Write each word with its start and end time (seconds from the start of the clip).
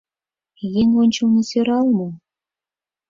Еҥ 0.81 0.89
ончылно 1.01 1.41
сӧрал 1.49 1.87
мо?.. 1.97 2.09